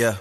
[0.00, 0.16] Yeah.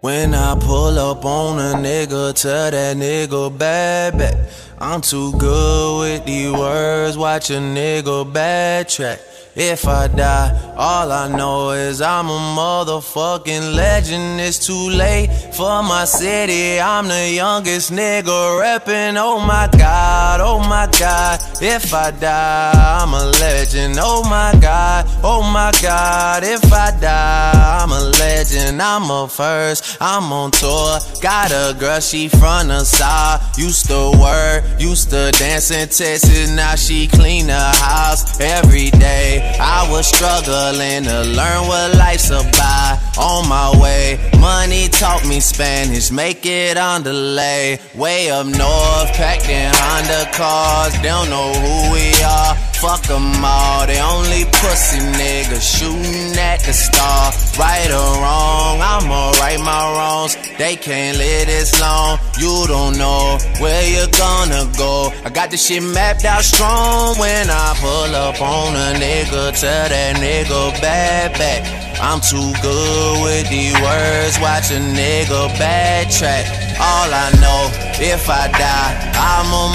[0.00, 4.36] When I pull up on a nigga, tell that nigga bad back.
[4.78, 9.37] I'm too good with these words, watch a nigga backtrack.
[9.60, 14.40] If I die, all I know is I'm a motherfucking legend.
[14.40, 16.80] It's too late for my city.
[16.80, 19.16] I'm the youngest nigga reppin'.
[19.18, 21.40] Oh my god, oh my god.
[21.60, 23.96] If I die, I'm a legend.
[23.98, 26.44] Oh my god, oh my god.
[26.44, 27.67] If I die,
[28.38, 28.80] legend.
[28.80, 30.98] I'm a first, I'm on tour.
[31.20, 33.58] Got a girl, she from the south.
[33.58, 36.50] Used to work, used to dance in Texas.
[36.50, 39.56] Now she clean the house every day.
[39.60, 42.98] I was struggling to learn what life's about.
[43.18, 47.80] On my way, money taught me Spanish, make it on delay.
[47.96, 52.67] Way up north, packed in Honda cars, don't know who we are.
[52.80, 57.32] Fuck them all, they only pussy niggas shooting at the star.
[57.58, 60.36] Right or wrong, I'ma right my wrongs.
[60.58, 65.10] They can't live this long, you don't know where you're gonna go.
[65.24, 69.88] I got this shit mapped out strong when I pull up on a nigga, tell
[69.88, 71.88] that nigga bad back.
[72.00, 76.46] I'm too good with these words, watch a nigga backtrack.
[76.78, 79.66] All I know, if I die, I'm a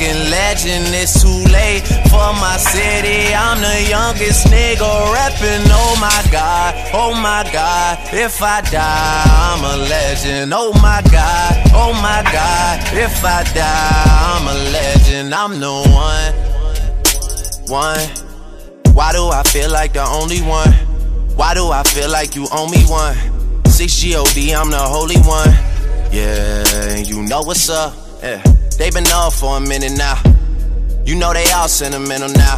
[0.00, 0.94] motherfucking legend.
[0.94, 3.34] It's too late for my city.
[3.34, 5.66] I'm the youngest nigga reppin'.
[5.68, 7.98] Oh my god, oh my god.
[8.12, 10.52] If I die, I'm a legend.
[10.54, 12.80] Oh my god, oh my god.
[12.92, 14.04] If I die,
[14.36, 15.34] I'm a legend.
[15.34, 16.34] I'm the one,
[17.68, 18.94] one.
[18.94, 20.72] Why do I feel like the only one?
[21.36, 23.16] Why do I feel like you owe me one?
[23.66, 25.48] 6 GOD, I'm the holy one.
[26.12, 27.94] Yeah, you know what's up.
[28.22, 28.42] Yeah.
[28.80, 30.16] They been up for a minute now.
[31.04, 32.56] You know they all sentimental now.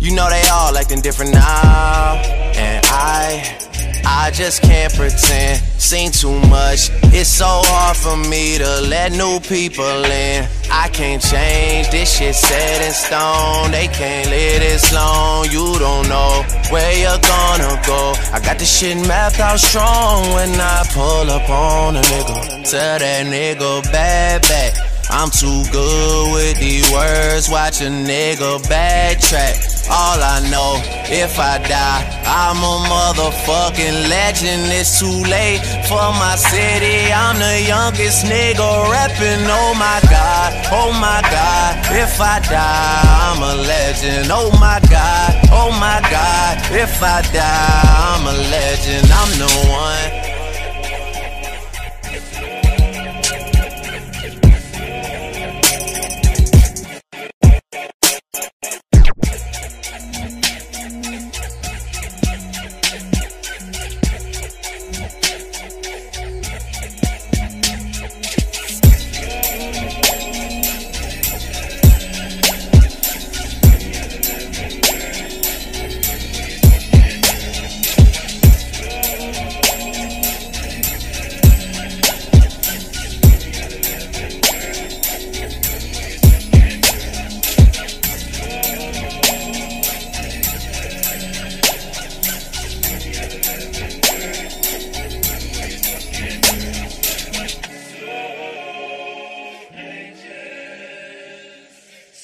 [0.00, 2.20] You know they all acting different now.
[2.56, 3.56] And I,
[4.04, 5.62] I just can't pretend.
[5.78, 6.90] Seen too much.
[7.14, 10.48] It's so hard for me to let new people in.
[10.72, 11.88] I can't change.
[11.90, 13.70] This shit set in stone.
[13.70, 15.44] They can't live this long.
[15.52, 18.12] You don't know where you're gonna go.
[18.32, 22.68] I got this shit mapped out strong when I pull up on a nigga.
[22.68, 24.97] Tell that nigga bad back.
[25.10, 29.88] I'm too good with these words, watch a nigga backtrack.
[29.90, 30.76] All I know,
[31.08, 34.68] if I die, I'm a motherfucking legend.
[34.68, 37.10] It's too late for my city.
[37.10, 39.48] I'm the youngest nigga rapping.
[39.48, 41.80] Oh my god, oh my god.
[41.96, 43.00] If I die,
[43.32, 44.28] I'm a legend.
[44.30, 46.58] Oh my god, oh my god.
[46.70, 47.82] If I die,
[48.12, 49.08] I'm a legend.
[49.10, 50.27] I'm the one.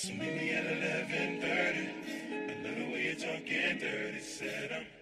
[0.04, 1.88] So meet me at 11:30.
[2.50, 4.20] A the way drunk and dirty.
[4.20, 4.93] Said I'm